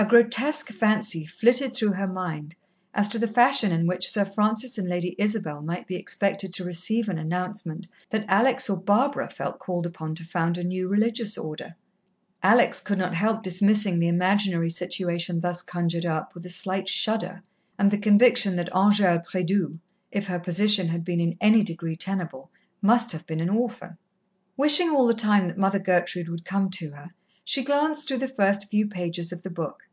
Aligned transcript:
A 0.00 0.04
grotesque 0.06 0.68
fancy 0.68 1.26
flitted 1.26 1.74
through 1.74 1.94
her 1.94 2.06
mind 2.06 2.54
as 2.94 3.08
to 3.08 3.18
the 3.18 3.26
fashion 3.26 3.72
in 3.72 3.84
which 3.88 4.08
Sir 4.08 4.24
Francis 4.24 4.78
and 4.78 4.88
Lady 4.88 5.16
Isabel 5.18 5.60
might 5.60 5.88
be 5.88 5.96
expected 5.96 6.52
to 6.54 6.62
receive 6.62 7.08
an 7.08 7.18
announcement 7.18 7.88
that 8.10 8.24
Alex 8.28 8.70
or 8.70 8.76
Barbara 8.80 9.28
felt 9.28 9.58
called 9.58 9.86
upon 9.86 10.14
to 10.14 10.24
found 10.24 10.56
a 10.56 10.62
new 10.62 10.86
religious 10.86 11.36
Order. 11.36 11.74
Alex 12.44 12.80
could 12.80 12.98
not 12.98 13.16
help 13.16 13.42
dismissing 13.42 13.98
the 13.98 14.06
imaginary 14.06 14.70
situation 14.70 15.40
thus 15.40 15.62
conjured 15.62 16.06
up 16.06 16.32
with 16.32 16.46
a 16.46 16.48
slight 16.48 16.88
shudder, 16.88 17.42
and 17.76 17.90
the 17.90 17.98
conviction 17.98 18.54
that 18.54 18.70
Angèle 18.70 19.26
Prédoux, 19.28 19.80
if 20.12 20.28
her 20.28 20.38
position 20.38 20.86
had 20.86 21.04
been 21.04 21.18
in 21.18 21.36
any 21.40 21.64
degree 21.64 21.96
tenable, 21.96 22.52
must 22.80 23.10
have 23.10 23.26
been 23.26 23.40
an 23.40 23.50
orphan. 23.50 23.98
Wishing 24.56 24.90
all 24.90 25.08
the 25.08 25.12
time 25.12 25.48
that 25.48 25.58
Mother 25.58 25.80
Gertrude 25.80 26.28
would 26.28 26.44
come 26.44 26.70
to 26.70 26.90
her, 26.90 27.10
she 27.42 27.64
glanced 27.64 28.06
through 28.06 28.18
the 28.18 28.28
first 28.28 28.70
few 28.70 28.86
pages 28.86 29.32
of 29.32 29.42
the 29.42 29.50
book. 29.50 29.84